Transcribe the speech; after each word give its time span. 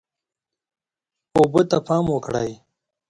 اوبه 1.35 1.61
ته 1.69 1.77
پام 1.87 2.05
وکړئ. 2.11 2.49